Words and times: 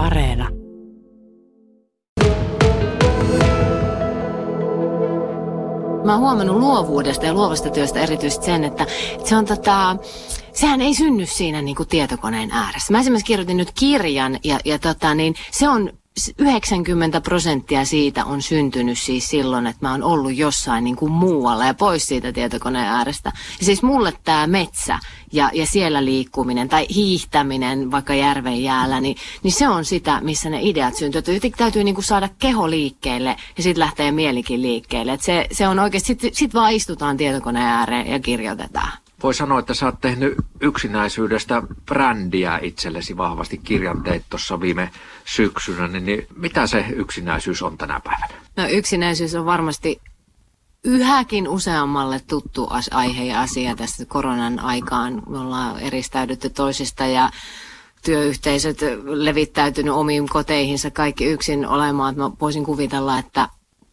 Areena. 0.00 0.48
Mä 6.04 6.12
oon 6.12 6.20
huomannut 6.20 6.56
luovuudesta 6.56 7.26
ja 7.26 7.34
luovasta 7.34 7.70
työstä 7.70 8.00
erityisesti 8.00 8.46
sen, 8.46 8.64
että 8.64 8.86
se 9.24 9.36
on 9.36 9.44
tota, 9.44 9.96
sehän 10.52 10.80
ei 10.80 10.94
synny 10.94 11.26
siinä 11.26 11.62
niin 11.62 11.76
kuin 11.76 11.88
tietokoneen 11.88 12.50
ääressä. 12.52 12.92
Mä 12.92 13.00
esimerkiksi 13.00 13.26
kirjoitin 13.26 13.56
nyt 13.56 13.72
kirjan 13.78 14.38
ja, 14.44 14.58
ja 14.64 14.78
tota, 14.78 15.14
niin 15.14 15.34
se 15.50 15.68
on 15.68 15.92
90 16.38 17.20
prosenttia 17.20 17.84
siitä 17.84 18.24
on 18.24 18.42
syntynyt 18.42 18.98
siis 18.98 19.28
silloin, 19.28 19.66
että 19.66 19.86
mä 19.86 19.90
oon 19.90 20.02
ollut 20.02 20.36
jossain 20.36 20.84
niin 20.84 20.96
kuin 20.96 21.12
muualla 21.12 21.64
ja 21.64 21.74
pois 21.74 22.06
siitä 22.06 22.32
tietokoneen 22.32 22.86
äärestä. 22.86 23.32
Ja 23.58 23.64
siis 23.64 23.82
mulle 23.82 24.12
tämä 24.24 24.46
metsä 24.46 24.98
ja, 25.32 25.50
ja 25.54 25.66
siellä 25.66 26.04
liikkuminen 26.04 26.68
tai 26.68 26.86
hiihtäminen 26.94 27.90
vaikka 27.90 28.14
järven 28.14 28.62
jäällä, 28.62 29.00
niin, 29.00 29.16
niin 29.42 29.52
se 29.52 29.68
on 29.68 29.84
sitä, 29.84 30.20
missä 30.20 30.50
ne 30.50 30.58
ideat 30.62 30.94
syntyy. 30.94 31.18
Että 31.18 31.48
täytyy 31.56 31.84
niin 31.84 31.94
kuin 31.94 32.04
saada 32.04 32.28
keho 32.38 32.70
liikkeelle 32.70 33.36
ja 33.56 33.62
sitten 33.62 33.80
lähtee 33.80 34.12
mielikin 34.12 34.62
liikkeelle. 34.62 35.12
Et 35.12 35.22
se, 35.22 35.46
se 35.52 35.68
on 35.68 35.78
oikeasti, 35.78 36.06
sitten 36.06 36.30
sit 36.34 36.54
vaan 36.54 36.72
istutaan 36.72 37.16
tietokoneen 37.16 37.66
ääreen 37.66 38.10
ja 38.10 38.20
kirjoitetaan 38.20 38.92
voi 39.22 39.34
sanoa, 39.34 39.58
että 39.58 39.74
sä 39.74 39.86
oot 39.86 40.00
tehnyt 40.00 40.34
yksinäisyydestä 40.60 41.62
brändiä 41.86 42.58
itsellesi 42.62 43.16
vahvasti. 43.16 43.58
Kirjan 43.58 44.02
teit 44.02 44.22
tuossa 44.30 44.60
viime 44.60 44.90
syksynä, 45.24 45.88
niin, 45.88 46.06
niin 46.06 46.26
mitä 46.36 46.66
se 46.66 46.84
yksinäisyys 46.96 47.62
on 47.62 47.78
tänä 47.78 48.00
päivänä? 48.04 48.34
No 48.56 48.68
yksinäisyys 48.68 49.34
on 49.34 49.46
varmasti 49.46 50.00
yhäkin 50.84 51.48
useammalle 51.48 52.20
tuttu 52.28 52.68
aihe 52.90 53.24
ja 53.24 53.40
asia 53.40 53.76
tässä 53.76 54.04
koronan 54.04 54.60
aikaan. 54.60 55.22
Me 55.28 55.38
ollaan 55.38 55.80
eristäydytty 55.80 56.50
toisista 56.50 57.06
ja 57.06 57.30
työyhteisöt 58.04 58.78
levittäytynyt 59.04 59.94
omiin 59.94 60.28
koteihinsa 60.28 60.90
kaikki 60.90 61.24
yksin 61.24 61.66
olemaan. 61.66 62.16
Mä 62.16 62.30
voisin 62.40 62.64
kuvitella, 62.64 63.18
että 63.18 63.48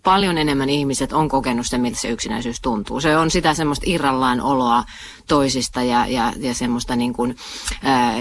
paljon 0.08 0.38
enemmän 0.38 0.70
ihmiset 0.70 1.14
on 1.14 1.30
kokenut 1.30 1.66
sen, 1.66 1.82
miltä 1.82 2.00
se 2.00 2.10
yksinäisyys 2.10 2.62
tuntuu. 2.62 3.02
Se 3.02 3.18
on 3.18 3.32
sitä 3.32 3.54
semmoista 3.54 3.84
irrallaan 3.88 4.42
oloa 4.42 4.84
toisista 5.28 5.84
ja, 5.84 6.08
ja, 6.08 6.34
ja 6.38 6.54
semmoista 6.54 6.96
niin 6.96 7.14
kuin, 7.14 7.36
ää, 7.84 8.16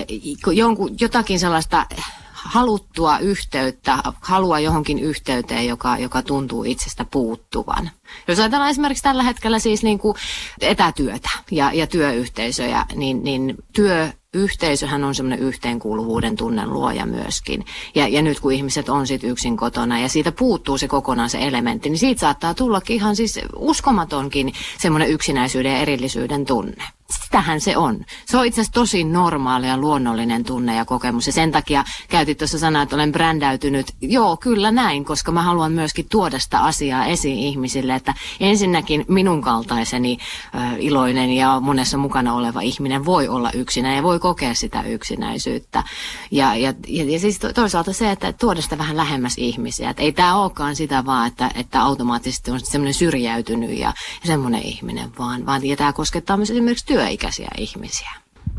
jonkun, 0.53 0.97
jotakin 1.01 1.39
sellaista 1.39 1.87
haluttua 2.33 3.19
yhteyttä, 3.19 3.99
halua 4.21 4.61
johonkin 4.61 4.99
yhteyteen, 4.99 5.67
joka, 5.67 5.99
joka 5.99 6.23
tuntuu 6.23 6.65
itsestä 6.65 7.05
puuttuvan. 7.05 7.91
Jos 8.29 8.39
ajatellaan 8.39 8.71
esimerkiksi 8.71 9.03
tällä 9.03 9.23
hetkellä 9.23 9.59
siis 9.59 9.83
niin 9.83 9.99
kuin 9.99 10.17
etätyötä 10.61 11.31
ja, 11.51 11.71
ja 11.73 11.87
työyhteisöjä, 11.87 12.85
niin, 12.95 13.25
niin 13.25 13.55
työ 13.73 14.11
yhteisöhän 14.37 15.05
on 15.05 15.15
semmoinen 15.15 15.39
yhteenkuuluvuuden 15.39 16.37
tunnen 16.37 16.73
luoja 16.73 17.07
myöskin. 17.07 17.65
Ja, 17.95 18.09
ja 18.09 18.23
nyt 18.23 18.41
kun 18.41 18.53
ihmiset 18.53 18.89
on 18.89 19.07
sitten 19.07 19.31
yksin 19.31 19.57
kotona 19.57 20.01
ja 20.01 20.09
siitä 20.09 20.33
puuttuu 20.33 20.79
se 20.79 20.89
kokonaan 20.89 21.31
se 21.31 21.39
elementti, 21.39 21.89
niin 21.89 21.99
siitä 21.99 22.21
saattaa 22.21 22.55
tullakin 22.55 22.97
ihan 22.97 23.17
siis 23.17 23.41
uskomatonkin 23.57 24.53
semmoinen 24.79 25.11
yksinäisyyden 25.11 25.73
ja 25.73 25.79
erillisyyden 25.79 26.47
tunne. 26.47 26.85
Sitähän 27.11 27.61
se 27.61 27.77
on. 27.77 28.05
Se 28.27 28.37
on 28.37 28.47
itse 28.47 28.61
asiassa 28.61 28.73
tosi 28.73 29.05
normaali 29.05 29.67
ja 29.67 29.77
luonnollinen 29.77 30.45
tunne 30.45 30.77
ja 30.77 30.85
kokemus. 30.85 31.27
Ja 31.27 31.33
sen 31.33 31.53
takia 31.53 31.85
käytit 32.09 32.39
tuossa 32.39 32.59
sanaa, 32.59 32.83
että 32.83 32.97
olen 32.97 33.13
brändäytynyt. 33.13 33.87
Joo, 34.01 34.37
kyllä 34.37 34.71
näin, 34.71 35.05
koska 35.05 35.33
mä 35.33 35.43
haluan 35.43 35.73
myöskin 35.73 36.07
tuoda 36.11 36.39
sitä 36.39 36.59
asiaa 36.59 37.07
esiin 37.07 37.39
ihmisille, 37.39 37.95
että 37.95 38.15
ensinnäkin 38.41 39.05
minun 39.09 39.43
kaltaiseni 39.43 40.19
äh, 40.55 40.75
iloinen 40.79 41.31
ja 41.31 41.61
monessa 41.61 41.97
mukana 41.99 42.35
oleva 42.35 42.61
ihminen 42.61 43.05
voi 43.05 43.29
olla 43.29 43.51
yksinä 43.53 43.97
ja 43.97 44.03
voi 44.03 44.19
kokea 44.19 44.55
sitä 44.55 44.83
yksinäisyyttä. 44.83 45.85
Ja, 46.31 46.55
ja, 46.57 46.75
ja, 46.87 47.05
ja 47.05 47.21
siis 47.21 47.39
toisaalta 47.55 47.93
se, 47.93 48.11
että 48.11 48.33
tuoda 48.33 48.63
sitä 48.63 48.79
vähän 48.79 48.97
lähemmäs 48.97 49.35
ihmisiä. 49.39 49.91
Että 49.91 50.03
ei 50.03 50.13
tämä 50.13 50.43
olekaan 50.43 50.77
sitä 50.77 51.05
vaan, 51.05 51.27
että, 51.27 51.51
että 51.55 51.83
automaattisesti 51.83 52.51
on 52.51 52.61
semmoinen 52.61 52.95
syrjäytynyt 52.95 53.71
ja, 53.71 53.87
ja 54.21 54.27
semmoinen 54.27 54.63
ihminen, 54.63 55.13
vaan, 55.19 55.47
vaan 55.47 55.67
ja 55.67 55.77
tämä 55.77 55.93
koskettaa 55.93 56.37
myös 56.37 56.51
esimerkiksi 56.51 56.87
työikäisiä 56.97 57.49
ihmisiä. 57.59 58.11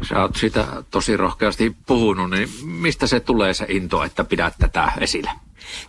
Sä 0.09 0.21
oot 0.21 0.35
sitä 0.35 0.83
tosi 0.91 1.17
rohkeasti 1.17 1.75
puhunut, 1.85 2.29
niin 2.29 2.49
mistä 2.63 3.07
se 3.07 3.19
tulee 3.19 3.53
se 3.53 3.65
into, 3.69 4.03
että 4.03 4.23
pidät 4.23 4.53
tätä 4.59 4.91
esille? 4.99 5.31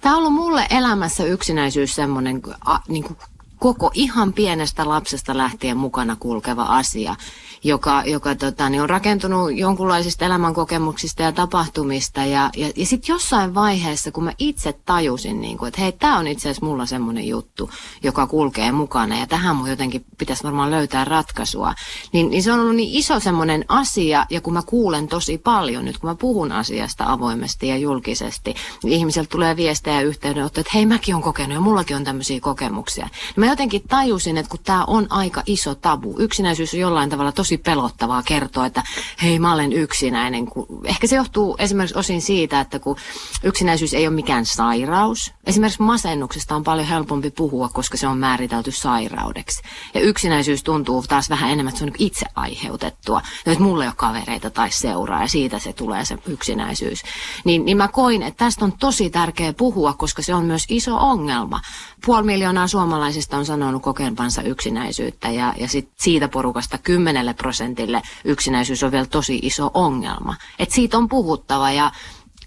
Tämä 0.01 0.15
on 0.15 0.19
ollut 0.19 0.33
mulle 0.33 0.67
elämässä 0.71 1.25
yksinäisyys 1.25 1.95
semmoinen 1.95 2.43
niin 2.89 3.05
kuin 3.05 3.19
koko 3.59 3.91
ihan 3.95 4.33
pienestä 4.33 4.89
lapsesta 4.89 5.37
lähtien 5.37 5.77
mukana 5.77 6.17
kulkeva 6.17 6.63
asia 6.63 7.17
joka, 7.65 8.03
joka 8.07 8.35
tota, 8.35 8.69
niin 8.69 8.83
on 8.83 8.91
rakentunut 8.91 9.57
jonkunlaisista 9.57 10.25
elämänkokemuksista 10.25 11.23
ja 11.23 11.33
tapahtumista. 11.33 12.25
Ja, 12.25 12.51
ja, 12.57 12.71
ja 12.77 12.87
sitten 12.87 13.13
jossain 13.13 13.55
vaiheessa, 13.55 14.13
kun 14.13 14.25
mä 14.25 14.33
itse 14.39 14.73
tajusin, 14.73 15.41
niin 15.41 15.59
kuin, 15.59 15.69
että 15.69 15.81
hei, 15.81 15.93
tämä 15.93 16.19
on 16.19 16.27
itse 16.27 16.49
asiassa 16.49 16.67
mulla 16.67 16.87
semmoinen 16.87 17.29
juttu, 17.29 17.71
joka 18.03 18.27
kulkee 18.27 18.73
mukana 18.73 19.19
ja 19.19 19.27
tähän 19.27 19.57
mun 19.57 19.71
jotenkin 19.71 20.05
pitäisi 20.19 20.45
varmaan 20.45 20.71
löytää 20.71 21.05
ratkaisua, 21.05 21.75
niin, 22.13 22.31
niin 22.31 22.43
se 22.43 22.53
on 22.53 22.61
ollut 22.61 22.77
niin 22.77 22.99
iso 22.99 23.21
semmoinen 23.21 23.65
asia 23.69 24.27
ja 24.31 24.41
kun 24.41 24.53
mä 24.53 24.63
kuulen 24.67 25.09
tosi 25.09 25.39
paljon 25.39 25.85
nyt, 25.85 25.99
kun 25.99 26.11
mä 26.11 26.15
puhun 26.15 26.53
asiasta 26.53 27.05
avoimesti 27.13 27.69
ja 27.69 27.77
julkisesti, 27.77 28.55
niin 28.83 28.93
ihmisiltä 28.93 29.29
tulee 29.29 29.57
viestejä 29.57 30.01
ja 30.01 30.07
yhteydenottoja, 30.07 30.61
että 30.61 30.73
hei, 30.75 30.87
mäkin 30.87 31.15
on 31.15 31.23
kokenut 31.23 31.55
ja 31.55 31.61
mullakin 31.61 31.97
on 31.97 32.05
tämmöisiä 32.05 32.41
kokemuksia. 32.41 33.09
Mä 33.37 33.47
jotenkin 33.49 33.83
tajusin, 33.89 34.39
että 34.39 34.51
kun 34.51 34.61
tämä 34.65 34.85
on 34.85 35.07
aika 35.11 35.43
iso 35.47 35.75
tabu, 35.75 36.15
yksinäisyys 36.19 36.75
on 36.75 36.81
jollain 36.81 37.11
tavalla 37.11 37.33
tosi 37.33 37.59
pelottavaa 37.59 38.23
kertoa, 38.23 38.67
että 38.67 38.83
hei 39.23 39.39
mä 39.39 39.53
olen 39.53 39.73
yksinäinen. 39.73 40.49
Ehkä 40.85 41.07
se 41.07 41.17
johtuu 41.17 41.57
esimerkiksi 41.59 41.99
osin 41.99 42.23
siitä, 42.23 42.61
että 42.61 42.79
kun 42.79 42.97
yksinäisyys 43.43 43.95
ei 43.95 44.07
ole 44.07 44.15
mikään 44.15 44.47
sairaus. 44.47 45.33
Esimerkiksi 45.47 45.83
masennuksesta 45.83 46.57
on 46.57 46.65
paljon 46.65 46.87
helpompi 46.87 47.31
puhua, 47.31 47.69
koska 47.69 47.97
se 47.97 48.07
on 48.07 48.19
määritelty 48.19 48.73
sairaudeksi. 48.73 49.63
Ja 49.95 50.01
yksinäisyys 50.01 50.63
tuntuu 50.63 51.05
taas 51.09 51.31
vähän 51.31 51.51
enemmän, 51.51 51.69
että 51.69 51.79
se 51.79 51.85
on 51.85 51.91
niin 51.91 52.07
itse 52.07 52.27
aiheutettua. 52.35 53.23
Ja 53.47 53.53
että 53.53 53.65
mulla 53.65 53.85
ei 53.85 53.89
ole 53.89 53.95
kavereita 53.97 54.51
tai 54.51 54.71
seuraa 54.71 55.23
ja 55.23 55.29
siitä 55.29 55.59
se 55.59 55.73
tulee 55.73 56.05
se 56.05 56.19
yksinäisyys. 56.27 57.03
Niin, 57.45 57.65
niin 57.65 57.77
mä 57.77 57.89
koin, 57.89 58.23
että 58.23 58.45
tästä 58.45 58.65
on 58.65 58.73
tosi 58.73 59.11
tärkeä 59.11 59.53
puhua, 59.53 59.93
koska 59.93 60.23
se 60.23 60.35
on 60.35 60.45
myös 60.45 60.65
iso 60.69 60.97
ongelma. 60.97 61.61
Puoli 62.07 62.23
miljoonaa 62.23 62.67
suomalaisista 62.67 63.37
on 63.39 63.47
sanonut 63.47 63.83
kokevansa 63.83 64.43
yksinäisyyttä 64.43 65.29
ja, 65.29 65.55
ja 65.59 65.69
sit 65.69 65.89
siitä 65.97 66.29
porukasta 66.29 66.79
kymmenelle 66.79 67.35
prosentille 67.35 68.03
yksinäisyys 68.25 68.83
on 68.83 68.93
vielä 68.93 69.07
tosi 69.07 69.39
iso 69.43 69.71
ongelma. 69.75 70.35
Et 70.59 70.71
siitä 70.71 70.99
on 70.99 71.09
puhuttava 71.09 71.71
ja 71.71 71.93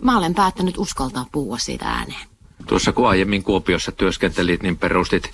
mä 0.01 0.17
olen 0.17 0.33
päättänyt 0.33 0.77
uskaltaa 0.77 1.25
puhua 1.31 1.57
siitä 1.57 1.85
ääneen. 1.85 2.27
Tuossa 2.67 2.91
kun 2.91 3.09
aiemmin 3.09 3.43
Kuopiossa 3.43 3.91
työskentelit, 3.91 4.63
niin 4.63 4.77
perustit 4.77 5.31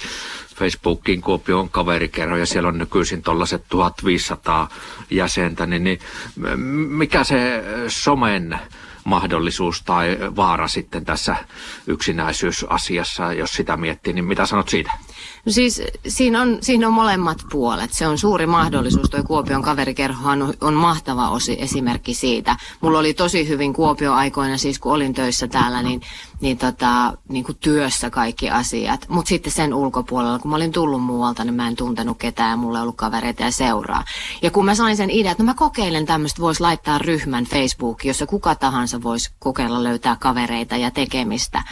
Facebookiin 0.56 1.22
Kuopion 1.22 1.70
kaverikerho 1.70 2.38
ja 2.38 2.46
siellä 2.46 2.70
on 2.70 2.78
nykyisin 2.78 3.24
tuollaiset 3.24 3.64
1500 3.70 4.70
jäsentä, 5.10 5.66
niin, 5.66 5.84
niin 5.84 6.00
mikä 6.90 7.24
se 7.24 7.64
somen 7.88 8.60
mahdollisuus 9.04 9.84
tai 9.84 10.18
vaara 10.36 10.68
sitten 10.68 11.06
tässä 11.06 11.36
yksinäisyysasiassa, 11.88 13.34
jos 13.34 13.54
sitä 13.54 13.78
miettii, 13.78 14.14
niin 14.14 14.26
mitä 14.26 14.46
sanot 14.46 14.70
siitä? 14.70 14.92
No 15.48 15.52
siis 15.52 15.82
siinä 16.08 16.42
on, 16.42 16.58
siinä 16.62 16.88
on 16.88 16.94
molemmat 16.94 17.38
puolet. 17.52 17.94
Se 17.94 18.08
on 18.08 18.18
suuri 18.18 18.46
mahdollisuus. 18.48 19.10
Tuo 19.10 19.24
Kuopion 19.24 19.62
kaverikerho 19.62 20.30
on, 20.30 20.54
on 20.62 20.74
mahtava 20.74 21.30
osi 21.30 21.58
esimerkki 21.60 22.14
siitä. 22.14 22.56
Mulla 22.82 23.00
oli 23.00 23.14
tosi 23.14 23.48
hyvin 23.48 23.74
Kuopio 23.74 24.14
aikoina, 24.14 24.58
siis 24.58 24.80
kun 24.80 24.94
olin 24.94 25.14
töissä 25.14 25.48
täällä, 25.48 25.82
niin, 25.82 26.02
niin, 26.42 26.58
tota, 26.58 27.14
niin 27.30 27.44
kuin 27.44 27.58
työssä 27.58 28.10
kaikki 28.10 28.50
asiat. 28.50 29.06
Mutta 29.10 29.30
sitten 29.30 29.52
sen 29.52 29.74
ulkopuolella, 29.74 30.40
kun 30.40 30.52
mä 30.52 30.56
olin 30.56 30.72
tullut 30.72 31.04
muualta, 31.04 31.44
niin 31.44 31.54
mä 31.54 31.68
en 31.68 31.76
tuntenut 31.76 32.18
ketään 32.18 32.50
ja 32.50 32.58
mulla 32.58 32.78
ei 32.78 32.82
ollut 32.82 32.98
kavereita 32.98 33.44
ja 33.44 33.52
seuraa. 33.52 34.04
Ja 34.42 34.52
kun 34.52 34.66
mä 34.66 34.76
sain 34.76 34.98
sen 34.98 35.10
idean, 35.10 35.32
että 35.32 35.44
no 35.44 35.48
mä 35.48 35.54
kokeilen 35.54 36.06
tämmöistä, 36.06 36.42
voisi 36.42 36.62
laittaa 36.62 36.98
ryhmän 36.98 37.46
Facebookiin, 37.46 38.10
jossa 38.10 38.26
kuka 38.26 38.56
tahansa 38.56 39.04
voisi 39.04 39.32
kokeilla 39.40 39.84
löytää 39.84 40.16
kavereita 40.20 40.78
ja 40.78 40.92
tekemistä. 40.92 41.64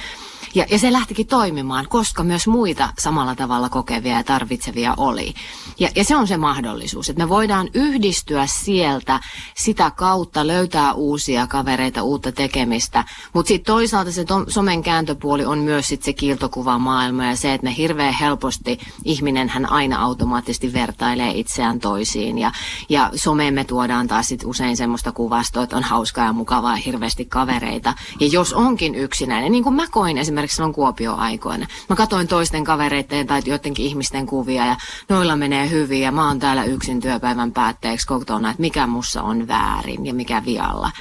Ja, 0.55 0.65
ja 0.71 0.79
se 0.79 0.91
lähtikin 0.91 1.27
toimimaan, 1.27 1.85
koska 1.89 2.23
myös 2.23 2.47
muita 2.47 2.89
samalla 2.99 3.35
tavalla 3.35 3.64
kokevia 3.69 4.17
ja 4.17 4.23
tarvitsevia 4.23 4.93
oli. 4.97 5.33
Ja, 5.79 5.89
ja 5.95 6.03
se 6.03 6.15
on 6.15 6.27
se 6.27 6.37
mahdollisuus, 6.37 7.09
että 7.09 7.23
me 7.23 7.29
voidaan 7.29 7.69
yhdistyä 7.73 8.47
sieltä 8.47 9.19
sitä 9.57 9.91
kautta, 9.91 10.47
löytää 10.47 10.93
uusia 10.93 11.47
kavereita, 11.47 12.03
uutta 12.03 12.31
tekemistä. 12.31 13.03
Mutta 13.33 13.47
sitten 13.47 13.73
toisaalta 13.73 14.11
se 14.11 14.25
to, 14.25 14.45
somen 14.47 14.83
kääntöpuoli 14.83 15.45
on 15.45 15.57
myös 15.57 15.87
sit 15.87 16.03
se 16.03 16.13
kiiltokuva 16.13 16.79
maailma 16.79 17.25
ja 17.25 17.35
se, 17.35 17.53
että 17.53 17.65
me 17.65 17.77
hirveän 17.77 18.13
helposti 18.13 18.79
ihminen 19.03 19.49
hän 19.49 19.71
aina 19.71 20.01
automaattisesti 20.01 20.73
vertailee 20.73 21.31
itseään 21.31 21.79
toisiin. 21.79 22.37
Ja, 22.37 22.51
ja 22.89 23.09
someen 23.15 23.53
me 23.53 23.63
tuodaan 23.63 24.07
taas 24.07 24.27
sit 24.27 24.43
usein 24.45 24.77
semmoista 24.77 25.11
kuvastoa, 25.11 25.63
että 25.63 25.77
on 25.77 25.83
hauskaa 25.83 26.25
ja 26.25 26.33
mukavaa 26.33 26.71
ja 26.71 26.83
hirveästi 26.85 27.25
kavereita. 27.25 27.93
Ja 28.19 28.27
jos 28.27 28.53
onkin 28.53 28.95
yksinäinen, 28.95 29.51
niin 29.51 29.63
kuin 29.63 29.75
mä 29.75 29.87
koin 29.91 30.17
esimerkiksi 30.17 30.55
silloin 30.55 30.73
Kuopio-aikoina. 30.73 31.67
Mä 31.89 31.95
katoin 31.95 32.27
toisten 32.27 32.63
kavereiden 32.63 33.27
tai 33.27 33.41
joidenkin 33.55 33.85
ihmisten 33.85 34.25
kuvia 34.25 34.65
ja 34.65 34.75
noilla 35.09 35.35
menee 35.35 35.69
hyvin 35.69 36.01
ja 36.01 36.11
mä 36.11 36.27
oon 36.27 36.39
täällä 36.39 36.63
yksin 36.63 37.01
työpäivän 37.01 37.51
päätteeksi 37.51 38.07
kotona, 38.07 38.49
että 38.49 38.61
mikä 38.61 38.87
mussa 38.87 39.21
on 39.21 39.47
väärin 39.47 40.05
ja 40.05 40.13
mikä 40.13 40.45
vialla. 40.45 40.91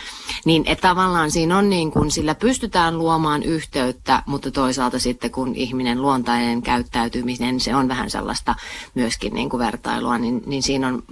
Niin 0.44 0.62
että 0.66 0.88
tavallaan 0.88 1.30
siinä 1.30 1.58
on 1.58 1.70
niin 1.70 1.90
kuin, 1.90 2.10
sillä 2.10 2.34
pystytään 2.34 2.98
luomaan 2.98 3.42
yhteyttä, 3.42 4.22
mutta 4.26 4.50
toisaalta 4.50 4.98
sitten 4.98 5.30
kun 5.30 5.54
ihminen 5.54 6.02
luontainen 6.02 6.62
käyttäytyminen, 6.62 7.60
se 7.60 7.76
on 7.76 7.88
vähän 7.88 8.10
sellaista 8.10 8.54
myöskin 8.94 9.34
niin 9.34 9.50
kuin 9.50 9.58
vertailua, 9.58 10.18
niin, 10.18 10.42
niin 10.46 10.62
siinä 10.62 10.88
on 10.88 11.02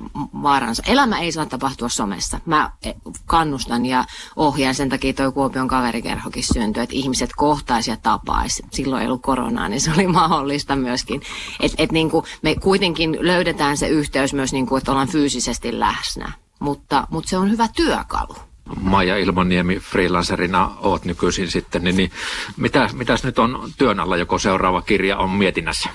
vaaransa. 0.42 0.82
Elämä 0.86 1.18
ei 1.18 1.32
saa 1.32 1.46
tapahtua 1.46 1.88
somessa. 1.88 2.40
Mä 2.46 2.70
e, 2.84 2.92
kannustan 3.26 3.86
ja 3.86 4.04
ohjaan 4.36 4.74
sen 4.74 4.88
takia 4.88 5.12
toi 5.12 5.32
Kuopion 5.32 5.68
kaverikerhokin 5.68 6.44
syntyi, 6.54 6.82
että 6.82 6.96
ihmiset 6.96 7.30
kohtaisi 7.36 7.90
ja 7.90 7.96
tapaisi. 7.96 8.62
Silloin 8.70 9.02
ei 9.02 9.08
ollut 9.08 9.22
koronaa, 9.22 9.68
niin 9.68 9.80
se 9.80 9.90
oli 9.96 10.06
mahdollista 10.06 10.76
myöskin. 10.76 11.21
Että 11.60 11.82
et 11.82 11.92
niin 11.92 12.10
kuin 12.10 12.24
me 12.42 12.54
kuitenkin 12.54 13.16
löydetään 13.20 13.76
se 13.76 13.88
yhteys 13.88 14.34
myös, 14.34 14.52
niin 14.52 14.66
kuin, 14.66 14.78
että 14.78 14.90
ollaan 14.90 15.08
fyysisesti 15.08 15.80
läsnä. 15.80 16.32
Mutta, 16.58 17.06
mutta 17.10 17.30
se 17.30 17.36
on 17.36 17.50
hyvä 17.50 17.68
työkalu. 17.76 18.36
Maija 18.80 19.16
Ilmoniemi 19.16 19.76
freelancerina 19.76 20.70
oot 20.80 21.04
nykyisin 21.04 21.50
sitten, 21.50 21.84
niin, 21.84 21.96
niin 21.96 22.10
mitä, 22.56 22.90
mitäs 22.92 23.24
nyt 23.24 23.38
on 23.38 23.72
työn 23.78 24.00
alla, 24.00 24.16
joko 24.16 24.38
seuraava 24.38 24.82
kirja 24.82 25.16
on 25.16 25.30
mietinnässä? 25.30 25.88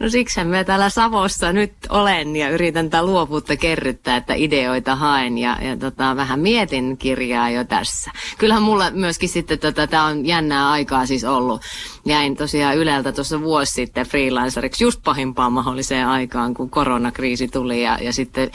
No 0.00 0.08
siksi 0.08 0.44
mä 0.44 0.64
täällä 0.64 0.90
Savossa 0.90 1.52
nyt 1.52 1.72
olen 1.88 2.36
ja 2.36 2.50
yritän 2.50 2.90
tätä 2.90 3.06
luovuutta 3.06 3.56
kerryttää, 3.56 4.16
että 4.16 4.34
ideoita 4.34 4.96
haen 4.96 5.38
ja, 5.38 5.58
ja 5.62 5.76
tota, 5.76 6.16
vähän 6.16 6.40
mietin 6.40 6.96
kirjaa 6.96 7.50
jo 7.50 7.64
tässä. 7.64 8.10
Kyllähän 8.38 8.62
mulla 8.62 8.90
myöskin 8.90 9.28
sitten, 9.28 9.58
tota, 9.58 9.86
tämä 9.86 10.04
on 10.04 10.26
jännää 10.26 10.70
aikaa 10.70 11.06
siis 11.06 11.24
ollut. 11.24 11.60
Jäin 12.04 12.36
tosiaan 12.36 12.76
Yleltä 12.76 13.12
tuossa 13.12 13.40
vuosi 13.40 13.72
sitten 13.72 14.06
freelanceriksi 14.06 14.84
just 14.84 15.00
pahimpaan 15.04 15.52
mahdolliseen 15.52 16.06
aikaan, 16.06 16.54
kun 16.54 16.70
koronakriisi 16.70 17.48
tuli 17.48 17.82
ja, 17.82 17.98
ja 18.02 18.12
sitten 18.12 18.50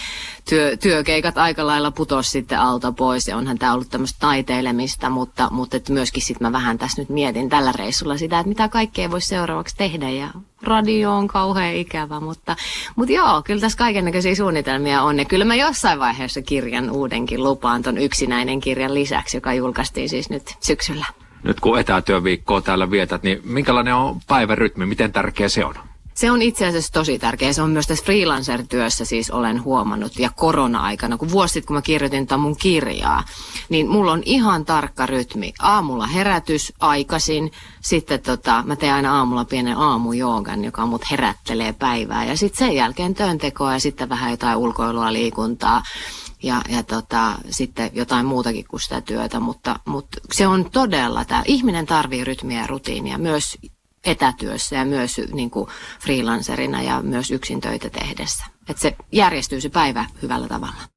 työ, 0.50 0.77
työkeikat 0.77 1.38
aika 1.38 1.68
lailla 1.68 1.91
putosi 1.91 2.30
sitten 2.30 2.59
alta 2.59 2.91
pois 2.91 3.27
ja 3.27 3.38
onhan 3.38 3.57
tämä 3.57 3.74
ollut 3.74 3.89
tämmöistä 3.89 4.19
taiteilemista, 4.19 5.09
mutta, 5.09 5.48
mutta 5.51 5.77
myöskin 5.89 6.24
sitten 6.24 6.48
mä 6.48 6.51
vähän 6.51 6.77
tässä 6.77 7.01
nyt 7.01 7.09
mietin 7.09 7.50
tällä 7.50 7.71
reissulla 7.71 8.18
sitä, 8.18 8.39
että 8.39 8.50
mitä 8.50 8.69
kaikkea 8.69 9.12
voisi 9.12 9.27
seuraavaksi 9.27 9.77
tehdä 9.77 10.09
ja 10.09 10.30
radio 10.67 11.12
on 11.12 11.27
kauhean 11.27 11.75
ikävä, 11.75 12.19
mutta, 12.19 12.56
mutta 12.95 13.13
joo, 13.13 13.41
kyllä 13.45 13.62
tässä 13.62 13.77
kaiken 13.77 14.06
näköisiä 14.06 14.35
suunnitelmia 14.35 15.01
on. 15.01 15.19
Ja 15.19 15.25
kyllä 15.25 15.45
mä 15.45 15.56
jossain 15.56 16.00
vaiheessa 16.00 16.41
kirjan 16.41 16.91
uudenkin 16.91 17.44
lupaan 17.44 17.81
ton 17.81 17.97
yksinäinen 17.97 18.59
kirjan 18.59 18.94
lisäksi, 18.94 19.38
joka 19.38 19.53
julkaistiin 19.53 20.09
siis 20.09 20.29
nyt 20.29 20.44
syksyllä. 20.59 21.06
Nyt 21.44 21.59
kun 21.59 21.79
etätyöviikkoa 21.79 22.62
täällä 22.62 22.91
vietät, 22.91 23.23
niin 23.23 23.41
minkälainen 23.44 23.95
on 23.95 24.19
päivärytmi, 24.27 24.85
miten 24.85 25.12
tärkeä 25.12 25.50
se 25.50 25.65
on? 25.65 25.75
Se 26.15 26.31
on 26.31 26.41
itse 26.41 26.67
asiassa 26.67 26.94
tosi 26.94 27.19
tärkeä. 27.19 27.53
Se 27.53 27.62
on 27.62 27.69
myös 27.69 27.88
tässä 27.88 28.06
freelancer-työssä 28.06 29.06
siis 29.06 29.31
olen 29.31 29.63
huomannut. 29.63 30.19
Ja 30.19 30.29
korona-aikana, 30.35 31.17
kun 31.17 31.31
vuosi 31.31 31.53
sitten 31.53 31.67
kun 31.67 31.75
mä 31.75 31.81
kirjoitin 31.81 32.27
tämän 32.27 32.41
mun 32.41 32.57
kirjaa, 32.57 33.23
niin 33.69 33.89
mulla 33.89 34.12
on 34.12 34.21
ihan 34.25 34.65
tarkka 34.65 35.06
rytmi. 35.06 35.53
Aamulla 35.59 36.07
herätys 36.07 36.73
aikaisin, 36.79 37.51
sitten 37.81 38.21
tota, 38.21 38.63
mä 38.65 38.75
teen 38.75 38.94
aina 38.94 39.17
aamulla 39.17 39.45
pienen 39.45 39.77
aamujoogan, 39.77 40.65
joka 40.65 40.85
mut 40.85 41.12
herättelee 41.12 41.73
päivää. 41.73 42.25
Ja 42.25 42.38
sitten 42.38 42.67
sen 42.67 42.75
jälkeen 42.75 43.15
työntekoa 43.15 43.73
ja 43.73 43.79
sitten 43.79 44.09
vähän 44.09 44.31
jotain 44.31 44.57
ulkoilua, 44.57 45.13
liikuntaa 45.13 45.83
ja, 46.44 46.62
ja 46.69 46.83
tota, 46.83 47.35
sitten 47.50 47.89
jotain 47.94 48.25
muutakin 48.25 48.65
kuin 48.67 48.81
sitä 48.81 49.01
työtä, 49.01 49.39
mutta, 49.39 49.79
mutta 49.85 50.17
se 50.31 50.47
on 50.47 50.71
todella, 50.71 51.25
tämä 51.25 51.44
ihminen 51.45 51.85
tarvii 51.85 52.23
rytmiä 52.23 52.62
ja 52.62 52.67
rutiinia. 52.67 53.17
Myös 53.17 53.57
etätyössä 54.06 54.75
ja 54.75 54.86
myös 54.86 55.22
niin 55.34 55.50
kuin 55.52 55.69
freelancerina 56.00 56.81
ja 56.81 57.02
myös 57.02 57.31
yksin 57.31 57.62
töitä 57.62 57.90
tehdessä. 57.90 58.46
Että 58.69 58.81
se 58.81 58.96
järjestyy 59.12 59.62
se 59.62 59.69
päivä 59.69 60.06
hyvällä 60.22 60.48
tavalla. 60.48 60.94